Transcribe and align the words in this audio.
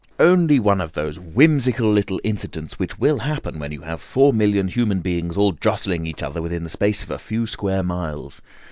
"Only 0.19 0.59
one 0.59 0.81
of 0.81 0.93
those 0.93 1.19
whimsical 1.19 1.91
little 1.91 2.19
incidents 2.23 2.79
which 2.79 2.97
will 2.97 3.19
happen 3.19 3.59
when 3.59 3.71
you 3.71 3.81
have 3.81 4.01
four 4.01 4.33
million 4.33 4.67
human 4.67 5.01
beings 5.01 5.37
all 5.37 5.51
jostling 5.51 6.07
each 6.07 6.23
other 6.23 6.41
within 6.41 6.63
the 6.63 6.71
space 6.71 7.03
of 7.03 7.11
a 7.11 7.19
few 7.19 7.45
square 7.45 7.83
miles. 7.83 8.41